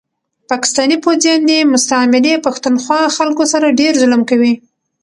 [0.49, 4.53] پاکستاني پوځيان دي مستعمري پښتونخوا خلکو سره ډير ظلم کوي